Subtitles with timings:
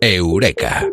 [0.00, 0.86] Eureka.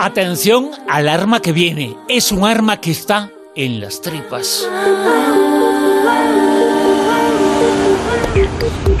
[0.00, 1.96] Atención al arma que viene.
[2.08, 4.68] Es un arma que está en las tripas.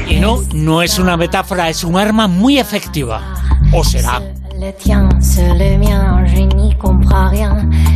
[0.08, 3.22] Y no, no es una metáfora, es un arma muy efectiva.
[3.72, 4.20] ¿O será?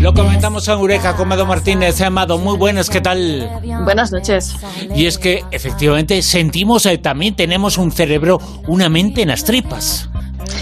[0.00, 2.00] Lo comentamos en Eureka con Mado Martínez.
[2.00, 3.48] Amado, muy buenas, ¿qué tal?
[3.84, 4.56] Buenas noches.
[4.94, 10.08] Y es que efectivamente sentimos, eh, también tenemos un cerebro, una mente en las tripas.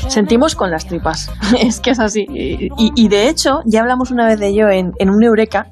[0.09, 2.26] Sentimos con las tripas, es que es así.
[2.28, 5.68] Y, y de hecho, ya hablamos una vez de ello en, en un Eureka,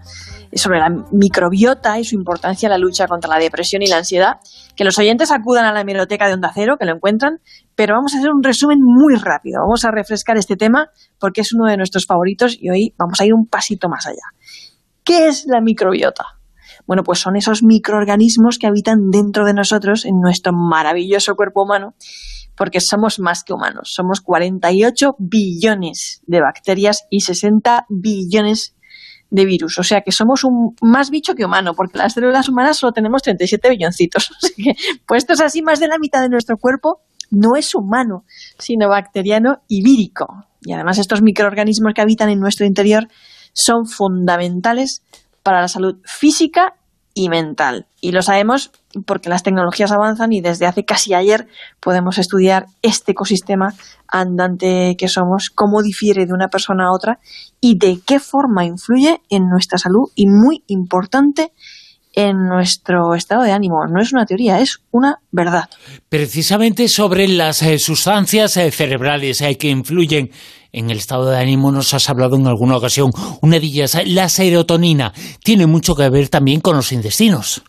[0.55, 4.37] sobre la microbiota y su importancia en la lucha contra la depresión y la ansiedad,
[4.74, 7.38] que los oyentes acudan a la biblioteca de Onda Cero, que lo encuentran,
[7.74, 9.60] pero vamos a hacer un resumen muy rápido.
[9.60, 13.24] Vamos a refrescar este tema porque es uno de nuestros favoritos y hoy vamos a
[13.24, 14.23] ir un pasito más allá.
[15.04, 16.24] ¿Qué es la microbiota?
[16.87, 21.95] Bueno, pues son esos microorganismos que habitan dentro de nosotros, en nuestro maravilloso cuerpo humano,
[22.56, 23.93] porque somos más que humanos.
[23.93, 28.76] Somos 48 billones de bacterias y 60 billones
[29.30, 29.79] de virus.
[29.79, 33.23] O sea que somos un más bicho que humano, porque las células humanas solo tenemos
[33.23, 34.30] 37 billoncitos.
[34.43, 34.73] Así que,
[35.07, 38.24] puestos así, más de la mitad de nuestro cuerpo no es humano,
[38.59, 40.27] sino bacteriano y vírico.
[40.60, 43.09] Y además estos microorganismos que habitan en nuestro interior
[43.52, 45.02] son fundamentales
[45.43, 46.76] para la salud física
[47.18, 47.86] y mental.
[48.02, 48.70] Y lo sabemos
[49.06, 51.48] porque las tecnologías avanzan y desde hace casi ayer
[51.80, 53.74] podemos estudiar este ecosistema
[54.06, 57.18] andante que somos, cómo difiere de una persona a otra
[57.59, 61.52] y de qué forma influye en nuestra salud y muy importante
[62.12, 63.87] en nuestro estado de ánimo.
[63.90, 65.70] No es una teoría, es una verdad.
[66.10, 70.31] Precisamente sobre las eh, sustancias eh, cerebrales eh, que influyen
[70.77, 73.10] en el estado de ánimo nos has hablado en alguna ocasión.
[73.41, 75.12] Una de ellas, la serotonina,
[75.43, 77.62] tiene mucho que ver también con los intestinos.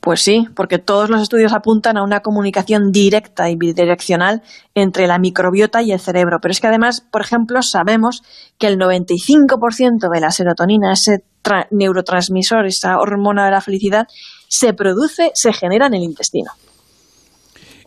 [0.00, 4.42] Pues sí, porque todos los estudios apuntan a una comunicación directa y bidireccional
[4.74, 6.38] entre la microbiota y el cerebro.
[6.42, 8.22] Pero es que además, por ejemplo, sabemos
[8.58, 11.22] que el 95% de la serotonina, ese
[11.70, 14.08] neurotransmisor, esa hormona de la felicidad,
[14.48, 16.50] se produce, se genera en el intestino.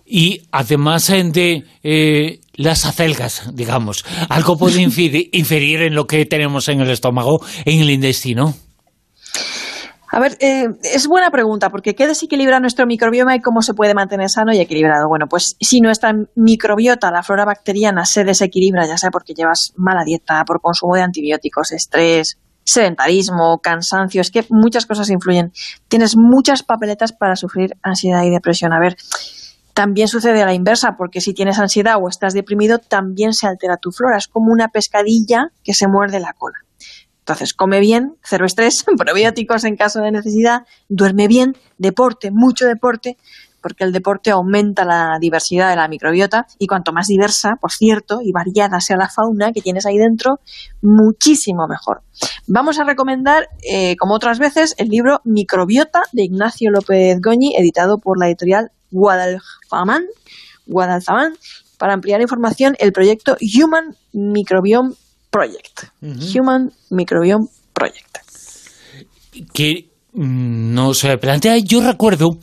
[0.06, 4.82] Y además de eh, las acelgas, digamos, ¿algo puede
[5.32, 8.54] inferir en lo que tenemos en el estómago, en el intestino?
[10.16, 13.94] A ver, eh, es buena pregunta, porque ¿qué desequilibra nuestro microbioma y cómo se puede
[13.94, 15.10] mantener sano y equilibrado?
[15.10, 20.06] Bueno, pues si nuestra microbiota, la flora bacteriana, se desequilibra, ya sea porque llevas mala
[20.06, 25.52] dieta, por consumo de antibióticos, estrés, sedentarismo, cansancio, es que muchas cosas influyen.
[25.90, 28.72] Tienes muchas papeletas para sufrir ansiedad y depresión.
[28.72, 28.96] A ver,
[29.76, 33.76] también sucede a la inversa, porque si tienes ansiedad o estás deprimido, también se altera
[33.76, 34.18] tu flora.
[34.18, 36.56] Es como una pescadilla que se muerde la cola.
[37.20, 43.18] Entonces, come bien, cero estrés, probióticos en caso de necesidad, duerme bien, deporte, mucho deporte,
[43.66, 48.20] porque el deporte aumenta la diversidad de la microbiota y cuanto más diversa, por cierto,
[48.24, 50.40] y variada sea la fauna que tienes ahí dentro,
[50.84, 52.04] muchísimo mejor.
[52.46, 57.98] Vamos a recomendar, eh, como otras veces, el libro Microbiota de Ignacio López Goñi, editado
[57.98, 60.04] por la editorial Guadalfamán,
[60.68, 61.34] Guadalfamán.
[61.80, 64.94] Para ampliar información, el proyecto Human Microbiome
[65.32, 65.86] Project.
[66.04, 68.20] Human Microbiome Project.
[69.52, 72.38] Que mm, nos plantea, yo recuerdo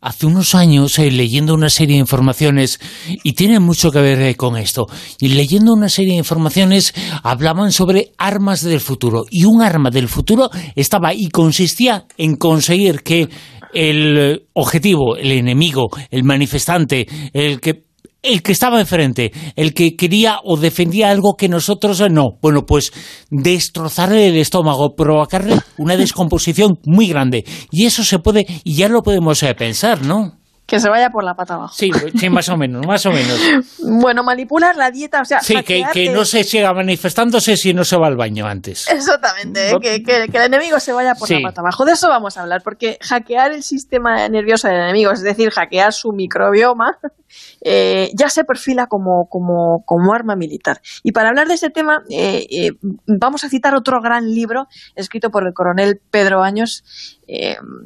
[0.00, 2.80] hace unos años eh, leyendo una serie de informaciones
[3.24, 4.86] y tiene mucho que ver eh, con esto.
[5.20, 10.08] Y leyendo una serie de informaciones hablaban sobre armas del futuro y un arma del
[10.08, 13.28] futuro estaba y consistía en conseguir que
[13.74, 17.87] el objetivo, el enemigo, el manifestante, el que
[18.22, 22.38] el que estaba enfrente, el que quería o defendía algo que nosotros no.
[22.42, 22.92] Bueno, pues
[23.30, 27.44] destrozarle el estómago, provocarle una descomposición muy grande.
[27.70, 30.38] Y eso se puede, y ya lo podemos eh, pensar, ¿no?
[30.68, 31.72] Que se vaya por la pata abajo.
[31.74, 31.90] Sí,
[32.20, 33.40] sí, más o menos, más o menos.
[34.02, 35.40] bueno, manipular la dieta, o sea...
[35.40, 38.86] Sí, que, no se siga manifestándose si no se va al baño antes.
[38.86, 41.86] Exactamente, que, que, el enemigo se vaya por la pata abajo.
[41.86, 45.94] De eso vamos a hablar, porque hackear el sistema nervioso del enemigo, es decir, hackear
[45.94, 46.98] su microbioma,
[47.60, 50.80] eh, ya se perfila como, como, como, arma militar.
[51.02, 52.70] Y para hablar de este tema, eh, eh,
[53.06, 56.84] vamos a citar otro gran libro escrito por el coronel Pedro Años,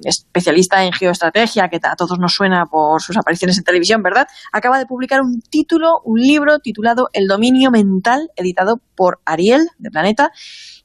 [0.05, 4.29] especialista en geoestrategia, que a todos nos suena por sus apariciones en televisión, ¿verdad?
[4.53, 9.91] Acaba de publicar un título, un libro titulado El dominio mental, editado por Ariel, de
[9.91, 10.31] Planeta,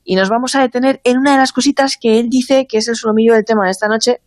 [0.03, 2.87] y nos vamos a detener en una de las cositas que él dice que es
[2.87, 4.21] el solomillo del tema de esta noche,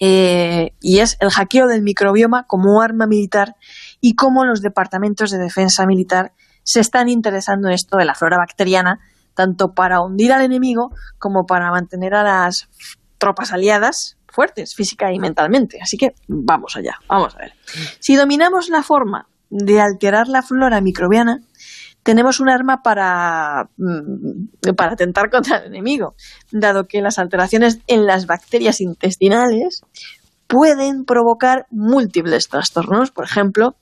[0.00, 3.54] eh, y es el hackeo del microbioma como arma militar
[4.00, 6.32] y cómo los departamentos de defensa militar
[6.62, 9.00] se están interesando en esto de la flora bacteriana,
[9.34, 12.68] tanto para hundir al enemigo como para mantener a las
[13.18, 15.78] tropas aliadas fuertes, física y mentalmente.
[15.82, 17.54] Así que vamos allá, vamos a ver.
[17.98, 21.40] Si dominamos la forma de alterar la flora microbiana,
[22.08, 26.14] tenemos un arma para, mm, para atentar contra el enemigo,
[26.50, 29.82] dado que las alteraciones en las bacterias intestinales
[30.46, 33.10] pueden provocar múltiples trastornos.
[33.10, 33.76] Por ejemplo,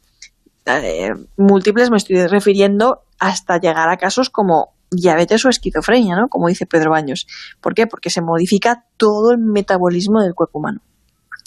[0.67, 6.27] eh, múltiples me estoy refiriendo hasta llegar a casos como diabetes o esquizofrenia, ¿no?
[6.29, 7.29] Como dice Pedro Baños.
[7.61, 7.87] ¿Por qué?
[7.87, 10.81] Porque se modifica todo el metabolismo del cuerpo humano.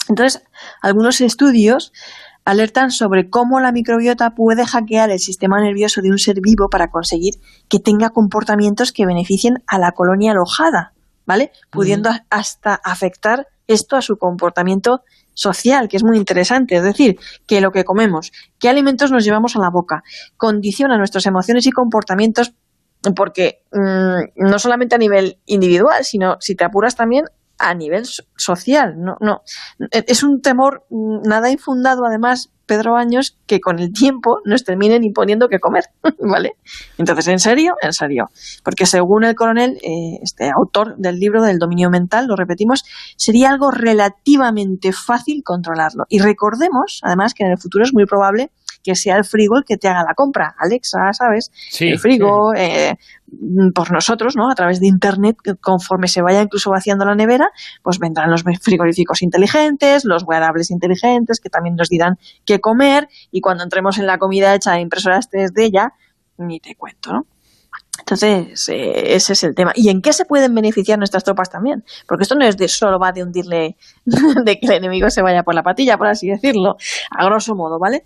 [0.08, 0.42] Entonces,
[0.80, 1.92] algunos estudios
[2.50, 6.90] alertan sobre cómo la microbiota puede hackear el sistema nervioso de un ser vivo para
[6.90, 7.34] conseguir
[7.68, 10.92] que tenga comportamientos que beneficien a la colonia alojada,
[11.26, 11.52] ¿vale?
[11.70, 15.02] Pudiendo hasta afectar esto a su comportamiento
[15.32, 16.74] social, que es muy interesante.
[16.74, 20.02] Es decir, que lo que comemos, qué alimentos nos llevamos a la boca,
[20.36, 22.52] condiciona nuestras emociones y comportamientos
[23.14, 27.26] porque mm, no solamente a nivel individual, sino si te apuras también
[27.60, 28.04] a nivel
[28.36, 28.94] social.
[28.98, 29.42] No, no.
[29.92, 34.64] E, es un temor mm, nada infundado, además, Pedro Años, que con el tiempo nos
[34.64, 35.84] terminen imponiendo que comer,
[36.20, 36.52] ¿vale?
[36.98, 37.74] Entonces, ¿en serio?
[37.82, 38.30] En serio.
[38.64, 42.84] Porque según el coronel, eh, este autor del libro del dominio mental, lo repetimos,
[43.16, 46.04] sería algo relativamente fácil controlarlo.
[46.08, 48.50] Y recordemos, además, que en el futuro es muy probable
[48.82, 50.54] que sea el frigo el que te haga la compra.
[50.58, 51.50] Alexa, ¿sabes?
[51.80, 52.96] el frigo, eh,
[53.74, 54.50] por nosotros, ¿no?
[54.50, 57.50] A través de Internet, conforme se vaya incluso vaciando la nevera,
[57.82, 63.40] pues vendrán los frigoríficos inteligentes, los wearables inteligentes, que también nos dirán qué comer, y
[63.40, 65.92] cuando entremos en la comida hecha de impresoras 3D ya,
[66.38, 67.26] ni te cuento, ¿no?
[67.98, 69.72] Entonces, eh, ese es el tema.
[69.74, 71.84] ¿Y en qué se pueden beneficiar nuestras tropas también?
[72.08, 73.76] Porque esto no es de solo va de hundirle,
[74.44, 76.76] de que el enemigo se vaya por la patilla, por así decirlo,
[77.10, 78.04] a grosso modo, ¿vale?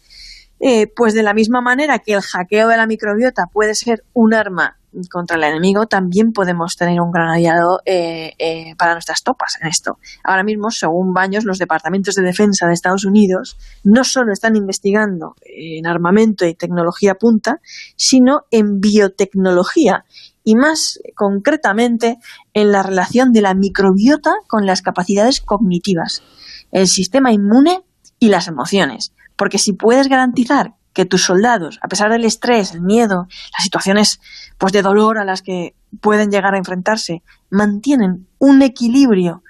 [0.60, 4.34] Eh, pues de la misma manera que el hackeo de la microbiota puede ser un
[4.34, 4.78] arma
[5.10, 9.68] contra el enemigo, también podemos tener un gran aliado eh, eh, para nuestras tropas en
[9.68, 9.98] esto.
[10.22, 15.34] Ahora mismo, según Baños, los departamentos de defensa de Estados Unidos no solo están investigando
[15.44, 17.60] en armamento y tecnología punta,
[17.96, 20.04] sino en biotecnología
[20.44, 22.18] y más concretamente
[22.52, 26.22] en la relación de la microbiota con las capacidades cognitivas,
[26.70, 27.82] el sistema inmune
[28.18, 29.12] y las emociones.
[29.36, 34.20] Porque si puedes garantizar que tus soldados, a pesar del estrés, el miedo, las situaciones
[34.58, 39.42] pues de dolor a las que pueden llegar a enfrentarse, mantienen un equilibrio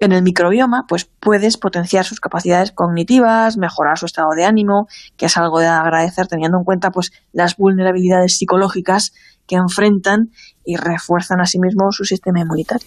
[0.00, 4.86] en el microbioma, pues puedes potenciar sus capacidades cognitivas, mejorar su estado de ánimo,
[5.16, 9.12] que es algo de agradecer teniendo en cuenta pues las vulnerabilidades psicológicas
[9.48, 10.30] que enfrentan
[10.64, 12.86] y refuerzan asimismo su sistema inmunitario.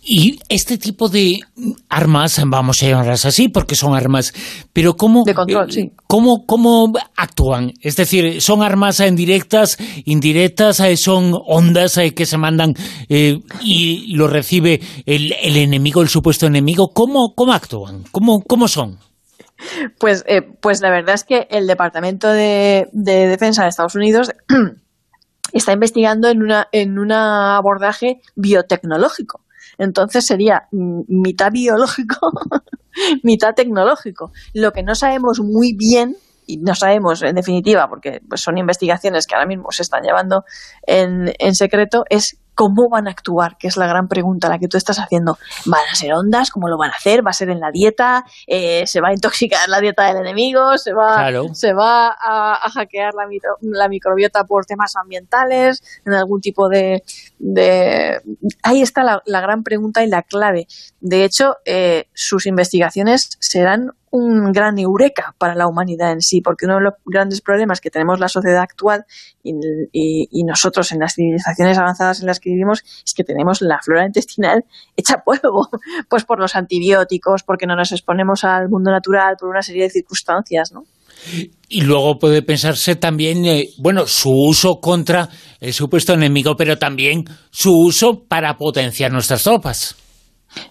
[0.00, 1.40] Y este tipo de
[1.88, 4.32] armas, vamos a llamarlas así, porque son armas,
[4.72, 5.90] pero ¿cómo, de control, sí.
[6.06, 7.72] ¿cómo, cómo actúan?
[7.80, 12.74] Es decir, ¿son armas indirectas, indirectas, eh, son ondas eh, que se mandan
[13.08, 16.92] eh, y lo recibe el, el, enemigo, el supuesto enemigo?
[16.94, 18.04] ¿Cómo, cómo actúan?
[18.12, 18.98] ¿Cómo, cómo son?
[19.98, 24.30] Pues, eh, pues la verdad es que el Departamento de, de Defensa de Estados Unidos
[25.52, 29.44] está investigando en una en un abordaje biotecnológico.
[29.78, 32.32] Entonces sería mitad biológico,
[33.22, 34.32] mitad tecnológico.
[34.54, 36.16] Lo que no sabemos muy bien
[36.46, 40.44] y no sabemos en definitiva, porque pues, son investigaciones que ahora mismo se están llevando
[40.86, 43.58] en, en secreto, es ¿Cómo van a actuar?
[43.58, 45.38] Que es la gran pregunta la que tú estás haciendo.
[45.66, 46.50] ¿Van a ser ondas?
[46.50, 47.24] ¿Cómo lo van a hacer?
[47.24, 48.24] ¿Va a ser en la dieta?
[48.46, 50.78] Eh, ¿Se va a intoxicar la dieta del enemigo?
[50.78, 53.28] ¿Se va, ¿se va a, hackear la,
[53.60, 55.82] la, microbiota por temas ambientales?
[56.06, 57.02] ¿En algún tipo de...?
[57.38, 58.22] de...
[58.62, 60.66] Ahí está la, la, gran pregunta y la clave.
[61.00, 66.64] De hecho, eh, sus investigaciones serán un gran eureka para la humanidad en sí, porque
[66.64, 69.04] uno de los grandes problemas que tenemos la sociedad actual
[69.46, 74.06] y, nosotros en las civilizaciones avanzadas en las que vivimos es que tenemos la flora
[74.06, 74.64] intestinal
[74.96, 75.68] hecha polvo,
[76.08, 79.90] pues por los antibióticos, porque no nos exponemos al mundo natural, por una serie de
[79.90, 80.84] circunstancias, ¿no?
[81.68, 85.28] Y luego puede pensarse también, eh, bueno, su uso contra
[85.60, 89.96] el supuesto enemigo, pero también su uso para potenciar nuestras tropas.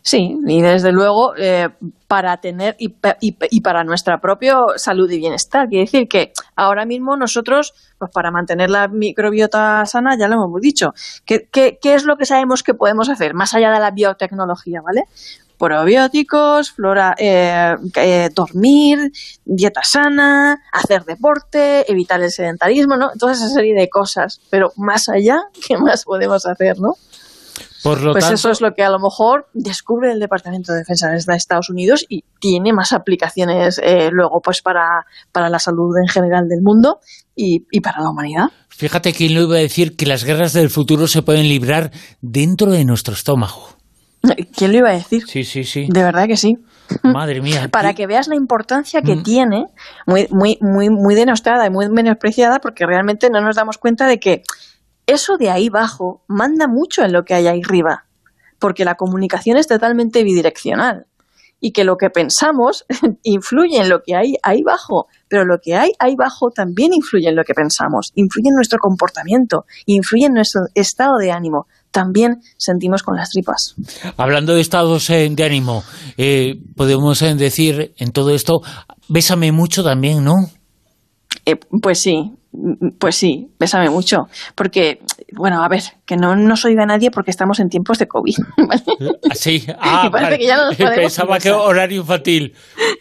[0.01, 1.69] Sí, y desde luego eh,
[2.07, 5.67] para tener y, y, para nuestra propia salud y bienestar.
[5.67, 10.61] Quiere decir que ahora mismo nosotros, pues para mantener la microbiota sana, ya lo hemos
[10.61, 10.91] dicho.
[11.25, 14.81] ¿Qué, qué, qué es lo que sabemos que podemos hacer más allá de la biotecnología,
[14.81, 15.03] ¿vale?
[15.57, 19.11] probióticos, flora, eh, eh, dormir,
[19.45, 23.11] dieta sana, hacer deporte, evitar el sedentarismo, ¿no?
[23.17, 24.41] Toda esa serie de cosas.
[24.49, 25.37] Pero más allá,
[25.67, 26.93] ¿qué más podemos hacer, no?
[27.85, 31.69] Pues eso es lo que a lo mejor descubre el Departamento de Defensa de Estados
[31.69, 36.61] Unidos y tiene más aplicaciones eh, luego pues para, para la salud en general del
[36.61, 36.99] mundo
[37.35, 38.45] y, y para la humanidad.
[38.69, 42.71] Fíjate que lo iba a decir que las guerras del futuro se pueden librar dentro
[42.71, 43.75] de nuestro estómago.
[44.55, 45.23] ¿Quién lo iba a decir?
[45.27, 45.87] Sí, sí, sí.
[45.89, 46.57] De verdad que sí.
[47.03, 47.67] Madre mía.
[47.71, 49.23] Para que veas la importancia que mm.
[49.23, 49.65] tiene,
[50.05, 54.19] muy, muy, muy, muy denostada y muy menospreciada, porque realmente no nos damos cuenta de
[54.19, 54.43] que
[55.07, 58.05] eso de ahí abajo manda mucho en lo que hay ahí arriba,
[58.59, 61.05] porque la comunicación es totalmente bidireccional
[61.59, 62.85] y que lo que pensamos
[63.23, 67.27] influye en lo que hay ahí abajo, pero lo que hay ahí abajo también influye
[67.27, 71.65] en lo que pensamos, influye en nuestro comportamiento, influye en nuestro estado de ánimo.
[71.91, 73.73] También sentimos con las tripas.
[74.17, 75.83] Hablando de estados eh, de ánimo,
[76.17, 78.59] eh, podemos eh, decir en todo esto,
[79.07, 80.49] bésame mucho también, ¿no?
[81.81, 82.33] Pues sí,
[82.99, 84.27] pues sí, bésame mucho.
[84.55, 84.99] Porque,
[85.33, 88.35] bueno, a ver, que no nos oiga nadie porque estamos en tiempos de COVID.
[89.33, 92.53] Sí, ah, que ya no nos podemos Pensaba que horario infantil.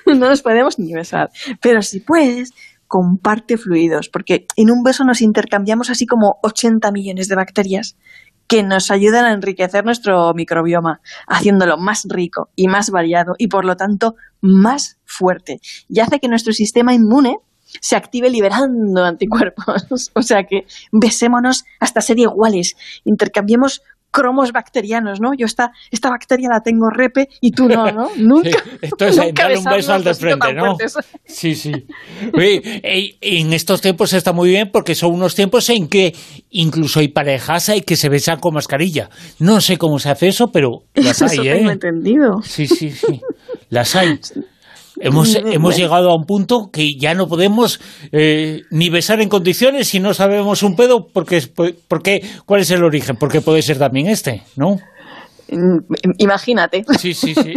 [0.06, 1.30] No nos podemos ni besar.
[1.60, 2.52] Pero si puedes,
[2.86, 7.96] comparte fluidos, porque en un beso nos intercambiamos así como 80 millones de bacterias
[8.46, 13.64] que nos ayudan a enriquecer nuestro microbioma, haciéndolo más rico y más variado y por
[13.64, 15.60] lo tanto más fuerte.
[15.88, 17.38] Y hace que nuestro sistema inmune
[17.80, 20.10] se active liberando anticuerpos.
[20.14, 23.82] o sea que besémonos hasta ser iguales, intercambiemos
[24.14, 25.34] cromos bacterianos, ¿no?
[25.36, 28.10] Yo esta, esta bacteria la tengo repe y tú no, ¿no?
[28.16, 28.62] Nunca.
[28.80, 30.76] Esto es darle un beso al de frente, ¿no?
[31.26, 31.72] Sí, sí.
[32.32, 36.14] en estos tiempos está muy bien porque son unos tiempos en que
[36.50, 39.10] incluso hay parejas que se besan con mascarilla.
[39.40, 41.54] No sé cómo se hace eso, pero las hay, ¿eh?
[41.56, 42.40] Tengo entendido.
[42.44, 43.20] Sí, sí, sí.
[43.68, 44.20] Las hay.
[45.04, 47.78] Hemos, hemos llegado a un punto que ya no podemos
[48.10, 51.42] eh, ni besar en condiciones si no sabemos un pedo, porque,
[51.88, 53.16] porque, ¿cuál es el origen?
[53.16, 54.78] Porque puede ser también este, ¿no?
[55.50, 55.80] Mm,
[56.16, 56.86] imagínate.
[56.98, 57.52] Sí, sí, sí.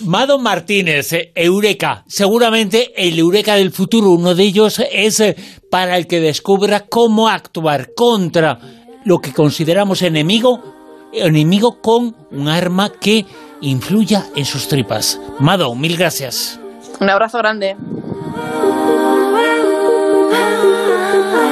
[0.06, 2.04] Mado Martínez, eh, Eureka.
[2.08, 5.36] Seguramente el Eureka del futuro, uno de ellos es eh,
[5.70, 8.58] para el que descubra cómo actuar contra
[9.04, 13.26] lo que consideramos enemigo, enemigo con un arma que
[13.60, 15.20] influya en sus tripas.
[15.38, 16.58] Mado, mil gracias.
[17.00, 17.76] Un abrazo grande.